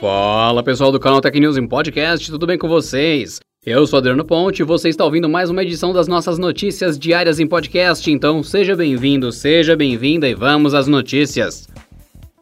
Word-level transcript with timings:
Fala 0.00 0.62
pessoal 0.62 0.90
do 0.90 0.98
canal 0.98 1.20
Tech 1.20 1.38
News 1.38 1.56
em 1.56 1.66
Podcast, 1.66 2.30
tudo 2.30 2.46
bem 2.46 2.58
com 2.58 2.68
vocês? 2.68 3.38
Eu 3.64 3.86
sou 3.86 3.98
Adriano 3.98 4.24
Ponte 4.24 4.60
e 4.60 4.64
você 4.64 4.88
está 4.88 5.04
ouvindo 5.04 5.28
mais 5.28 5.50
uma 5.50 5.62
edição 5.62 5.92
das 5.92 6.08
nossas 6.08 6.38
notícias 6.38 6.98
diárias 6.98 7.38
em 7.38 7.46
podcast, 7.46 8.10
então 8.10 8.42
seja 8.42 8.74
bem-vindo, 8.74 9.30
seja 9.30 9.76
bem-vinda 9.76 10.26
e 10.26 10.34
vamos 10.34 10.72
às 10.72 10.86
notícias. 10.86 11.68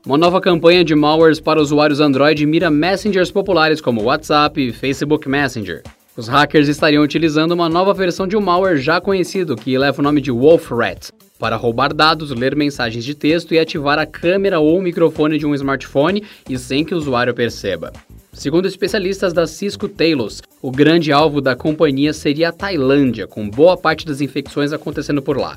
Uma 0.06 0.16
nova 0.16 0.40
campanha 0.40 0.84
de 0.84 0.94
malwares 0.94 1.40
para 1.40 1.60
usuários 1.60 2.00
Android 2.00 2.46
mira 2.46 2.70
messengers 2.70 3.30
populares 3.30 3.80
como 3.80 4.04
WhatsApp 4.04 4.60
e 4.60 4.72
Facebook 4.72 5.28
Messenger. 5.28 5.82
Os 6.18 6.26
hackers 6.26 6.66
estariam 6.66 7.04
utilizando 7.04 7.52
uma 7.52 7.68
nova 7.68 7.94
versão 7.94 8.26
de 8.26 8.36
um 8.36 8.40
malware 8.40 8.76
já 8.76 9.00
conhecido 9.00 9.54
que 9.54 9.78
leva 9.78 10.00
o 10.00 10.02
nome 10.02 10.20
de 10.20 10.32
Wolfrat 10.32 11.12
para 11.38 11.54
roubar 11.54 11.94
dados, 11.94 12.32
ler 12.32 12.56
mensagens 12.56 13.04
de 13.04 13.14
texto 13.14 13.54
e 13.54 13.58
ativar 13.60 14.00
a 14.00 14.04
câmera 14.04 14.58
ou 14.58 14.76
o 14.76 14.82
microfone 14.82 15.38
de 15.38 15.46
um 15.46 15.54
smartphone 15.54 16.24
e 16.50 16.58
sem 16.58 16.84
que 16.84 16.92
o 16.92 16.98
usuário 16.98 17.32
perceba. 17.32 17.92
Segundo 18.32 18.66
especialistas 18.66 19.32
da 19.32 19.46
Cisco 19.46 19.88
Talos, 19.88 20.42
o 20.60 20.72
grande 20.72 21.12
alvo 21.12 21.40
da 21.40 21.54
companhia 21.54 22.12
seria 22.12 22.48
a 22.48 22.52
Tailândia, 22.52 23.28
com 23.28 23.48
boa 23.48 23.76
parte 23.76 24.04
das 24.04 24.20
infecções 24.20 24.72
acontecendo 24.72 25.22
por 25.22 25.36
lá. 25.36 25.56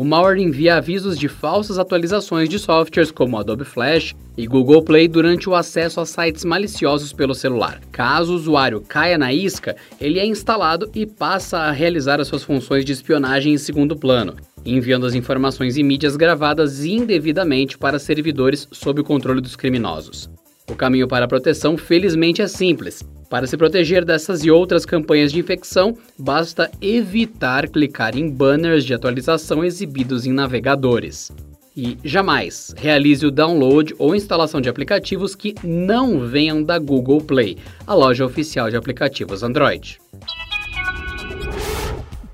O 0.00 0.04
malware 0.04 0.40
envia 0.40 0.76
avisos 0.76 1.18
de 1.18 1.28
falsas 1.28 1.78
atualizações 1.78 2.48
de 2.48 2.58
softwares 2.58 3.10
como 3.10 3.36
Adobe 3.36 3.66
Flash 3.66 4.16
e 4.34 4.46
Google 4.46 4.82
Play 4.82 5.06
durante 5.06 5.46
o 5.46 5.54
acesso 5.54 6.00
a 6.00 6.06
sites 6.06 6.42
maliciosos 6.42 7.12
pelo 7.12 7.34
celular. 7.34 7.82
Caso 7.92 8.32
o 8.32 8.34
usuário 8.34 8.80
caia 8.80 9.18
na 9.18 9.30
isca, 9.30 9.76
ele 10.00 10.18
é 10.18 10.24
instalado 10.24 10.90
e 10.94 11.04
passa 11.04 11.58
a 11.58 11.70
realizar 11.70 12.18
as 12.18 12.28
suas 12.28 12.42
funções 12.42 12.82
de 12.82 12.92
espionagem 12.92 13.52
em 13.52 13.58
segundo 13.58 13.94
plano, 13.94 14.36
enviando 14.64 15.04
as 15.04 15.14
informações 15.14 15.76
e 15.76 15.82
mídias 15.82 16.16
gravadas 16.16 16.82
indevidamente 16.82 17.76
para 17.76 17.98
servidores 17.98 18.66
sob 18.72 19.02
o 19.02 19.04
controle 19.04 19.42
dos 19.42 19.54
criminosos. 19.54 20.30
O 20.70 20.76
caminho 20.76 21.08
para 21.08 21.24
a 21.24 21.28
proteção, 21.28 21.76
felizmente, 21.76 22.40
é 22.40 22.46
simples. 22.46 23.02
Para 23.28 23.46
se 23.48 23.56
proteger 23.56 24.04
dessas 24.04 24.44
e 24.44 24.50
outras 24.52 24.86
campanhas 24.86 25.32
de 25.32 25.40
infecção, 25.40 25.96
basta 26.16 26.70
evitar 26.80 27.68
clicar 27.68 28.16
em 28.16 28.30
banners 28.30 28.84
de 28.84 28.94
atualização 28.94 29.64
exibidos 29.64 30.26
em 30.26 30.32
navegadores. 30.32 31.32
E 31.76 31.98
jamais 32.04 32.72
realize 32.76 33.26
o 33.26 33.32
download 33.32 33.94
ou 33.98 34.14
instalação 34.14 34.60
de 34.60 34.68
aplicativos 34.68 35.34
que 35.34 35.54
não 35.64 36.20
venham 36.20 36.62
da 36.62 36.78
Google 36.78 37.20
Play, 37.20 37.56
a 37.84 37.94
loja 37.94 38.24
oficial 38.24 38.70
de 38.70 38.76
aplicativos 38.76 39.42
Android. 39.42 39.98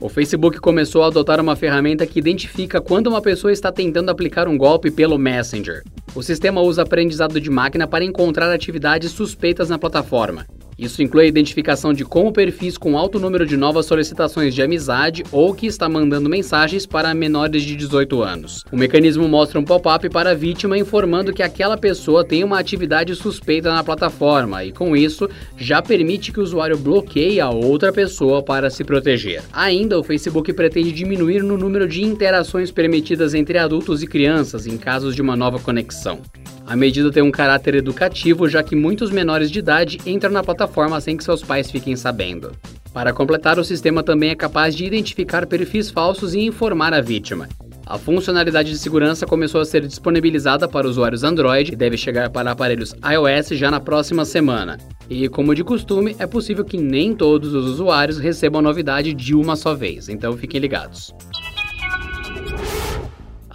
O 0.07 0.09
Facebook 0.09 0.61
começou 0.61 1.03
a 1.03 1.09
adotar 1.09 1.41
uma 1.41 1.57
ferramenta 1.57 2.07
que 2.07 2.21
identifica 2.21 2.81
quando 2.81 3.09
uma 3.09 3.21
pessoa 3.21 3.53
está 3.53 3.73
tentando 3.73 4.09
aplicar 4.09 4.47
um 4.47 4.57
golpe 4.57 4.89
pelo 4.89 5.19
Messenger. 5.19 5.83
O 6.15 6.23
sistema 6.23 6.61
usa 6.61 6.83
aprendizado 6.83 7.41
de 7.41 7.51
máquina 7.51 7.89
para 7.89 8.05
encontrar 8.05 8.53
atividades 8.53 9.11
suspeitas 9.11 9.69
na 9.69 9.81
plataforma. 9.81 10.47
Isso 10.79 11.03
inclui 11.03 11.25
a 11.25 11.29
identificação 11.29 11.95
de 11.95 12.05
como 12.05 12.31
perfis 12.31 12.77
com 12.77 12.99
alto 12.99 13.19
número 13.19 13.47
de 13.47 13.57
novas 13.57 13.87
solicitações 13.87 14.55
de 14.55 14.61
amizade 14.61 15.25
ou 15.33 15.55
que 15.55 15.67
está 15.67 15.89
mandando 15.89 16.29
mensagens 16.29 16.85
para 16.85 17.15
menores 17.15 17.63
de 17.63 17.75
18 17.75 18.23
anos. 18.23 18.63
O 18.71 18.77
mecanismo 18.77 19.27
mostra 19.27 19.59
um 19.59 19.65
pop-up 19.65 20.07
para 20.11 20.33
a 20.33 20.35
vítima 20.35 20.77
informando 20.77 21.33
que 21.33 21.43
aquela 21.43 21.79
pessoa 21.79 22.23
tem 22.23 22.45
uma 22.45 22.59
atividade 22.59 23.15
suspeita 23.15 23.73
na 23.73 23.83
plataforma 23.83 24.65
e, 24.65 24.73
com 24.73 24.95
isso, 24.95 25.31
já 25.57 25.81
permite 25.81 26.31
que 26.31 26.41
o 26.41 26.43
usuário 26.43 26.77
bloqueie 26.77 27.41
a 27.41 27.49
outra 27.49 27.91
pessoa 27.91 28.43
para 28.43 28.69
se 28.69 28.85
proteger. 28.85 29.43
Ainda, 29.53 29.99
o 29.99 30.05
Facebook 30.05 30.53
pretende 30.53 30.93
diminuir 30.93 31.43
no 31.43 31.57
número 31.57 31.89
de 31.89 32.05
interações 32.05 32.71
permitidas 32.71 33.33
entre 33.33 33.57
adultos 33.57 34.03
e 34.03 34.07
crianças 34.07 34.67
em 34.67 34.77
casos 34.77 35.15
de 35.15 35.23
uma 35.23 35.37
nova 35.37 35.59
conexão. 35.59 36.21
A 36.67 36.75
medida 36.75 37.13
tem 37.13 37.23
um 37.23 37.31
caráter 37.31 37.77
educativo, 37.77 38.49
já 38.49 38.61
que 38.61 38.75
muitos 38.75 39.13
menores 39.13 39.53
de 39.53 39.61
idade 39.61 40.01
entram 40.05 40.33
na 40.33 40.43
plataforma 40.43 41.01
sem 41.01 41.17
que 41.17 41.23
seus 41.23 41.41
pais 41.41 41.71
fiquem 41.71 41.95
sabendo. 41.95 42.51
Para 42.93 43.13
completar, 43.13 43.57
o 43.57 43.65
sistema 43.65 44.03
também 44.03 44.31
é 44.31 44.35
capaz 44.35 44.75
de 44.75 44.85
identificar 44.85 45.47
perfis 45.47 45.91
falsos 45.91 46.35
e 46.35 46.41
informar 46.41 46.93
a 46.93 47.01
vítima. 47.01 47.49
A 47.87 47.97
funcionalidade 47.97 48.71
de 48.71 48.79
segurança 48.79 49.25
começou 49.25 49.61
a 49.61 49.65
ser 49.65 49.87
disponibilizada 49.87 50.67
para 50.67 50.89
usuários 50.89 51.23
Android 51.23 51.73
e 51.73 51.77
deve 51.77 51.97
chegar 51.97 52.31
para 52.31 52.51
aparelhos 52.51 52.93
iOS 52.95 53.51
já 53.51 53.71
na 53.71 53.79
próxima 53.79 54.25
semana. 54.25 54.77
E, 55.09 55.29
como 55.29 55.55
de 55.55 55.63
costume, 55.63 56.17
é 56.19 56.27
possível 56.27 56.65
que 56.65 56.79
nem 56.79 57.15
todos 57.15 57.55
os 57.55 57.65
usuários 57.65 58.19
recebam 58.19 58.59
a 58.59 58.63
novidade 58.63 59.15
de 59.15 59.37
uma 59.37 59.55
só 59.55 59.73
vez, 59.73 60.09
então 60.09 60.37
fiquem 60.37 60.61
ligados. 60.61 61.15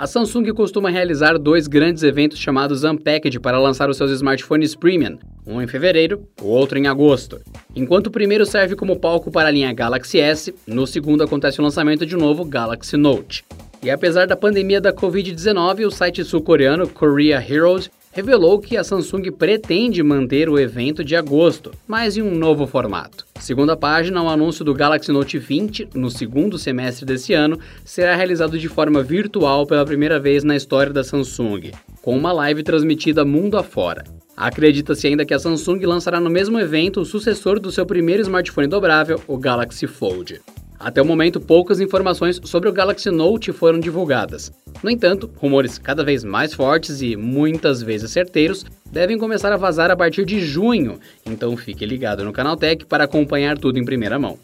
A 0.01 0.07
Samsung 0.07 0.51
costuma 0.55 0.89
realizar 0.89 1.37
dois 1.37 1.67
grandes 1.67 2.01
eventos 2.01 2.39
chamados 2.39 2.83
Unpacked 2.83 3.39
para 3.39 3.59
lançar 3.59 3.87
os 3.87 3.97
seus 3.97 4.09
smartphones 4.09 4.73
premium, 4.73 5.19
um 5.45 5.61
em 5.61 5.67
fevereiro, 5.67 6.27
o 6.41 6.47
outro 6.47 6.79
em 6.79 6.87
agosto. 6.87 7.39
Enquanto 7.75 8.07
o 8.07 8.11
primeiro 8.11 8.43
serve 8.43 8.75
como 8.75 8.99
palco 8.99 9.29
para 9.29 9.49
a 9.49 9.51
linha 9.51 9.71
Galaxy 9.71 10.19
S, 10.19 10.55
no 10.65 10.87
segundo 10.87 11.23
acontece 11.23 11.59
o 11.59 11.63
lançamento 11.63 12.03
de 12.03 12.15
um 12.15 12.19
novo 12.19 12.43
Galaxy 12.43 12.97
Note. 12.97 13.45
E 13.83 13.91
apesar 13.91 14.25
da 14.25 14.35
pandemia 14.35 14.81
da 14.81 14.91
Covid-19, 14.91 15.85
o 15.85 15.91
site 15.91 16.23
sul-coreano 16.23 16.89
Korea 16.89 17.37
Heroes 17.37 17.91
revelou 18.11 18.59
que 18.59 18.75
a 18.75 18.83
Samsung 18.83 19.31
pretende 19.31 20.03
manter 20.03 20.49
o 20.49 20.59
evento 20.59 21.03
de 21.03 21.15
agosto, 21.15 21.71
mas 21.87 22.17
em 22.17 22.21
um 22.21 22.35
novo 22.35 22.67
formato. 22.67 23.25
Segundo 23.39 23.71
a 23.71 23.77
página, 23.77 24.21
o 24.21 24.29
anúncio 24.29 24.63
do 24.65 24.73
Galaxy 24.73 25.11
Note 25.11 25.37
20 25.37 25.89
no 25.95 26.11
segundo 26.11 26.57
semestre 26.57 27.05
desse 27.05 27.33
ano 27.33 27.57
será 27.83 28.15
realizado 28.15 28.59
de 28.59 28.67
forma 28.67 29.01
virtual 29.01 29.65
pela 29.65 29.85
primeira 29.85 30.19
vez 30.19 30.43
na 30.43 30.55
história 30.55 30.93
da 30.93 31.03
Samsung, 31.03 31.71
com 32.01 32.17
uma 32.17 32.31
live 32.31 32.63
transmitida 32.63 33.25
mundo 33.25 33.57
afora. 33.57 34.03
Acredita-se 34.35 35.07
ainda 35.07 35.25
que 35.25 35.33
a 35.33 35.39
Samsung 35.39 35.79
lançará 35.85 36.19
no 36.19 36.29
mesmo 36.29 36.59
evento 36.59 37.01
o 37.01 37.05
sucessor 37.05 37.59
do 37.59 37.71
seu 37.71 37.85
primeiro 37.85 38.21
smartphone 38.21 38.67
dobrável, 38.67 39.21
o 39.27 39.37
Galaxy 39.37 39.87
Fold. 39.87 40.41
Até 40.83 40.99
o 40.99 41.05
momento, 41.05 41.39
poucas 41.39 41.79
informações 41.79 42.41
sobre 42.43 42.67
o 42.67 42.73
Galaxy 42.73 43.11
Note 43.11 43.51
foram 43.51 43.79
divulgadas. 43.79 44.51
No 44.81 44.89
entanto, 44.89 45.29
rumores 45.37 45.77
cada 45.77 46.03
vez 46.03 46.23
mais 46.23 46.55
fortes 46.55 47.03
e 47.03 47.15
muitas 47.15 47.83
vezes 47.83 48.09
certeiros 48.09 48.65
devem 48.91 49.17
começar 49.17 49.53
a 49.53 49.57
vazar 49.57 49.91
a 49.91 49.95
partir 49.95 50.25
de 50.25 50.39
junho, 50.39 50.99
então 51.23 51.55
fique 51.55 51.85
ligado 51.85 52.23
no 52.23 52.33
Canal 52.33 52.57
Tech 52.57 52.83
para 52.85 53.03
acompanhar 53.03 53.59
tudo 53.59 53.77
em 53.77 53.85
primeira 53.85 54.17
mão. 54.17 54.39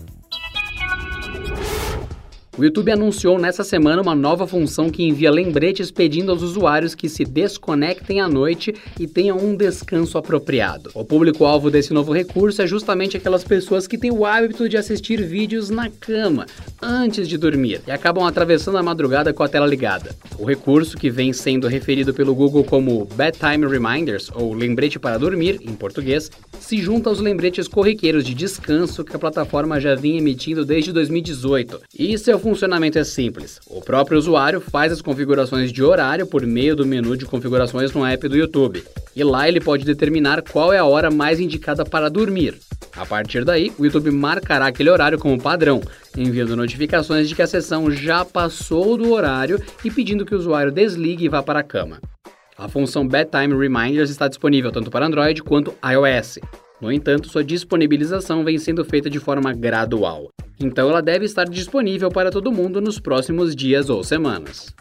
O 2.58 2.64
YouTube 2.64 2.92
anunciou 2.92 3.38
nessa 3.38 3.64
semana 3.64 4.02
uma 4.02 4.16
nova 4.16 4.48
função 4.48 4.90
que 4.90 5.04
envia 5.04 5.30
lembretes 5.30 5.92
pedindo 5.92 6.32
aos 6.32 6.42
usuários 6.42 6.96
que 6.96 7.08
se 7.08 7.24
desconectem 7.24 8.20
à 8.20 8.28
noite 8.28 8.74
e 9.00 9.06
tenham 9.06 9.38
um 9.38 9.56
descanso 9.56 10.18
apropriado. 10.18 10.90
O 10.96 11.06
público-alvo 11.06 11.70
desse 11.70 11.94
novo 11.94 12.12
recurso 12.12 12.60
é 12.64 12.66
justamente 12.66 13.16
aquelas 13.16 13.44
pessoas 13.44 13.86
que 13.86 13.96
têm 13.96 14.12
o 14.12 14.26
hábito 14.26 14.68
de 14.68 14.76
assistir 14.76 15.24
vídeos 15.24 15.70
na 15.70 15.88
cama, 15.88 16.48
antes 16.82 17.28
de 17.28 17.38
dormir, 17.38 17.80
e 17.86 17.92
acabam 17.92 18.26
atravessando 18.26 18.80
a 18.80 18.84
madrugada 18.84 19.32
com 19.32 19.44
a 19.44 19.48
tela 19.48 19.68
ligada. 19.68 20.16
O 20.40 20.44
recurso, 20.44 20.98
que 20.98 21.12
vem 21.12 21.34
sendo 21.34 21.68
referido 21.68 22.12
pelo 22.12 22.34
Google 22.34 22.64
como 22.64 23.06
Bedtime 23.06 23.68
Reminders, 23.68 24.32
ou 24.34 24.56
lembrete 24.56 24.98
para 24.98 25.20
dormir, 25.20 25.60
em 25.62 25.76
português, 25.76 26.32
se 26.60 26.78
junta 26.82 27.10
aos 27.10 27.20
lembretes 27.20 27.68
corriqueiros 27.68 28.24
de 28.24 28.34
descanso 28.34 29.04
que 29.04 29.16
a 29.16 29.20
plataforma 29.20 29.80
já 29.80 29.96
vinha 29.96 30.18
emitindo 30.18 30.66
desde 30.66 30.92
2018. 30.92 31.82
E 31.98 32.18
seu 32.18 32.40
funcionamento 32.40 32.98
é 32.98 33.04
simples. 33.04 33.60
O 33.68 33.82
próprio 33.82 34.18
usuário 34.18 34.60
faz 34.62 34.92
as 34.92 35.02
configurações 35.02 35.72
de 35.72 35.84
horário 35.84 36.28
por 36.28 36.46
meio 36.46 36.76
do 36.76 36.86
menu 36.86 37.16
de 37.16 37.26
configurações 37.26 37.94
no 37.94 38.06
app 38.06 38.28
do 38.28 38.38
YouTube. 38.38 38.84
E 39.16 39.24
lá 39.24 39.48
ele 39.48 39.60
pode 39.60 39.86
determinar 39.86 40.42
qual 40.42 40.72
é 40.72 40.78
a 40.78 40.86
hora 40.86 41.10
mais 41.10 41.40
indicada 41.40 41.84
para 41.84 42.10
dormir. 42.10 42.56
A 42.96 43.06
partir 43.06 43.46
daí, 43.46 43.72
o 43.78 43.86
YouTube 43.86 44.10
marcará 44.10 44.68
aquele 44.68 44.90
horário 44.90 45.20
como 45.20 45.40
padrão, 45.40 45.82
enviando 46.18 46.56
notificações 46.56 47.30
de 47.30 47.36
que 47.36 47.42
a 47.44 47.48
sessão 47.48 47.92
já 47.92 48.26
passou 48.26 48.98
do 48.98 49.12
horário 49.12 49.62
e 49.86 49.92
pedindo 49.92 50.26
que 50.26 50.34
o 50.34 50.38
usuário 50.38 50.72
desligue 50.72 51.26
e 51.26 51.30
vá 51.30 51.44
para 51.44 51.60
a 51.60 51.64
cama. 51.64 52.00
A 52.58 52.68
função 52.68 53.08
Bedtime 53.08 53.56
Reminders 53.56 54.10
está 54.10 54.28
disponível 54.28 54.72
tanto 54.72 54.90
para 54.90 55.06
Android 55.06 55.44
quanto 55.44 55.76
iOS. 55.86 56.40
No 56.82 56.92
entanto, 56.92 57.30
sua 57.30 57.44
disponibilização 57.44 58.44
vem 58.44 58.58
sendo 58.58 58.84
feita 58.84 59.12
de 59.12 59.20
forma 59.20 59.54
gradual, 59.54 60.32
então 60.60 60.90
ela 60.90 61.02
deve 61.02 61.26
estar 61.26 61.44
disponível 61.44 62.10
para 62.10 62.32
todo 62.32 62.52
mundo 62.52 62.82
nos 62.82 63.00
próximos 63.00 63.56
dias 63.56 63.92
ou 63.92 64.04
semanas. 64.04 64.74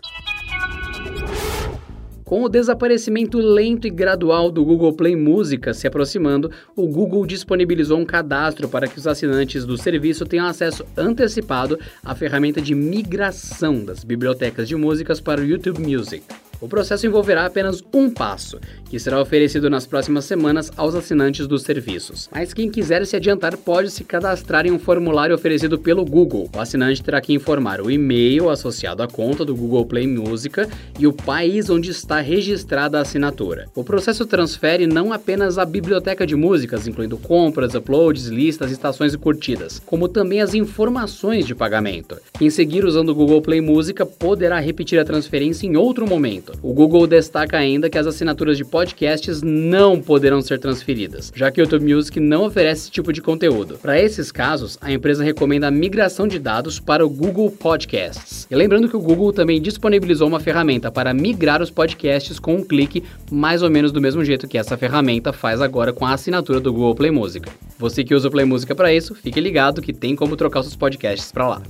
Com 2.25 2.43
o 2.43 2.49
desaparecimento 2.49 3.39
lento 3.39 3.87
e 3.87 3.91
gradual 3.91 4.51
do 4.51 4.65
Google 4.65 4.95
Play 4.95 5.15
Música 5.15 5.75
se 5.75 5.87
aproximando, 5.87 6.51
o 6.75 6.89
Google 6.89 7.27
disponibilizou 7.27 7.99
um 7.99 8.07
cadastro 8.07 8.69
para 8.69 8.89
que 8.89 8.99
os 8.99 9.07
assinantes 9.07 9.67
do 9.67 9.77
serviço 9.77 10.25
tenham 10.25 10.47
acesso 10.47 10.85
antecipado 10.97 11.79
à 12.03 12.15
ferramenta 12.15 12.61
de 12.61 12.75
migração 12.75 13.85
das 13.85 14.03
bibliotecas 14.03 14.67
de 14.67 14.75
músicas 14.75 15.21
para 15.21 15.43
o 15.43 15.45
YouTube 15.45 15.81
Music. 15.81 16.25
O 16.61 16.69
processo 16.69 17.07
envolverá 17.07 17.47
apenas 17.47 17.83
um 17.93 18.09
passo, 18.09 18.59
que 18.89 18.99
será 18.99 19.21
oferecido 19.21 19.69
nas 19.69 19.87
próximas 19.87 20.25
semanas 20.25 20.71
aos 20.77 20.95
assinantes 20.95 21.47
dos 21.47 21.63
serviços. 21.63 22.29
Mas 22.33 22.55
quem 22.55 22.71
quiser 22.71 23.05
se 23.07 23.17
adiantar 23.17 23.57
pode 23.57 23.91
se 23.91 24.05
cadastrar 24.05 24.67
em 24.67 24.71
um 24.71 24.79
formulário 24.79 25.35
oferecido 25.35 25.79
pelo 25.79 26.05
Google. 26.05 26.49
O 26.55 26.61
assinante 26.61 27.03
terá 27.03 27.21
que 27.21 27.35
informar 27.35 27.81
o 27.81 27.91
e-mail 27.91 28.49
associado 28.49 29.03
à 29.03 29.09
conta 29.09 29.45
do 29.45 29.55
Google 29.55 29.85
Play 29.87 30.07
Música 30.07 30.69
e 30.99 31.07
o 31.07 31.13
país 31.13 31.69
onde 31.69 31.91
está 31.91 32.21
registrada 32.21 32.99
a 32.99 33.03
assinatura. 33.03 33.67
O 33.75 33.85
processo 33.85 34.25
transfere 34.25 34.87
não 34.87 35.13
apenas 35.13 35.59
a 35.59 35.65
biblioteca 35.65 36.27
de 36.27 36.37
músicas, 36.37 36.87
incluindo 36.87 37.19
compras, 37.19 37.75
uploads, 37.75 38.27
listas, 38.27 38.71
estações 38.71 39.15
e 39.15 39.19
curtidas, 39.19 39.81
como 39.85 40.09
também 40.09 40.41
as 40.41 40.55
informações 40.55 41.47
de 41.47 41.55
pagamento. 41.55 42.17
Quem 42.39 42.51
seguir 42.51 42.85
usando 42.85 43.11
o 43.11 43.15
Google 43.15 43.43
Play 43.43 43.61
Música 43.61 44.07
poderá 44.07 44.59
repetir 44.59 44.99
a 44.99 45.05
transferência 45.05 45.67
em 45.67 45.77
outro 45.77 46.07
momento. 46.07 46.46
O 46.63 46.73
Google 46.73 47.07
destaca 47.07 47.57
ainda 47.57 47.89
que 47.89 47.99
as 47.99 48.07
assinaturas 48.07 48.57
de 48.57 48.65
podcasts 48.65 49.43
não 49.43 50.01
poderão 50.01 50.41
ser 50.41 50.59
transferidas, 50.59 51.33
já 51.35 51.51
que 51.51 51.61
o 51.61 51.65
YouTube 51.65 51.95
Music 51.95 52.21
não 52.21 52.45
oferece 52.45 52.83
esse 52.83 52.91
tipo 52.91 53.13
de 53.13 53.23
conteúdo. 53.23 53.79
Para 53.81 54.01
esses 54.01 54.31
casos, 54.31 54.79
a 54.81 54.93
empresa 54.93 55.25
recomenda 55.25 55.69
a 55.69 55.71
migração 55.71 56.27
de 56.27 56.39
dados 56.39 56.79
para 56.79 57.05
o 57.05 57.11
Google 57.11 57.51
Podcasts. 57.51 58.47
E 58.51 58.55
lembrando 58.55 58.89
que 58.89 58.97
o 58.97 59.01
Google 59.01 59.33
também 59.33 59.61
disponibilizou 59.61 60.29
uma 60.29 60.41
ferramenta 60.41 60.91
para 60.91 61.15
migrar 61.15 61.63
os 61.63 61.71
podcasts 61.71 62.39
com 62.39 62.57
um 62.57 62.65
clique, 62.65 63.03
mais 63.31 63.63
ou 63.63 63.71
menos 63.71 63.93
do 63.93 64.01
mesmo 64.01 64.25
jeito 64.25 64.49
que 64.49 64.59
essa 64.59 64.77
ferramenta 64.77 65.33
faz 65.33 65.61
agora 65.61 65.93
com 65.93 66.05
a 66.05 66.13
assinatura 66.13 66.61
do 66.61 66.73
Google 66.73 66.95
Play 66.95 67.11
Música. 67.11 67.51
Você 67.79 68.05
que 68.05 68.15
usa 68.15 68.29
o 68.29 68.31
Play 68.31 68.45
Música 68.45 68.75
para 68.75 68.93
isso, 68.93 69.15
fique 69.15 69.41
ligado 69.41 69.83
que 69.83 69.93
tem 69.93 70.17
como 70.17 70.37
trocar 70.37 70.63
seus 70.63 70.77
podcasts 70.77 71.31
para 71.31 71.49
lá. 71.49 71.63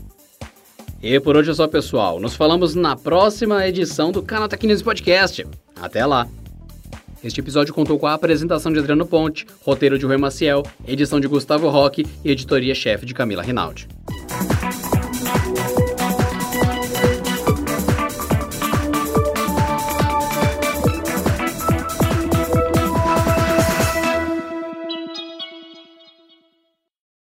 E 1.03 1.21
por 1.21 1.37
hoje 1.37 1.51
é 1.51 1.55
só, 1.55 1.69
pessoal. 1.69 2.19
Nos 2.19 2.35
falamos 2.35 2.75
na 2.75 2.97
próxima 2.97 3.67
edição 3.67 4.11
do 4.11 4.23
Canal 4.23 4.49
News 4.63 4.83
Podcast. 4.83 5.47
Até 5.81 6.05
lá! 6.07 6.27
Este 7.23 7.41
episódio 7.41 7.75
contou 7.75 7.99
com 7.99 8.07
a 8.07 8.15
apresentação 8.15 8.73
de 8.73 8.79
Adriano 8.79 9.07
Ponte, 9.07 9.47
roteiro 9.65 9.99
de 9.99 10.07
Rui 10.07 10.17
Maciel, 10.17 10.63
edição 10.87 11.19
de 11.19 11.27
Gustavo 11.27 11.69
Roque 11.69 12.07
e 12.25 12.31
editoria-chefe 12.31 13.05
de 13.05 13.15
Camila 13.15 13.43
Rinaldi. 13.43 13.89